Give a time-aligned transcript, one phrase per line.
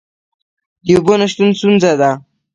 [0.85, 2.11] د اوبو نشتون ستونزه ده؟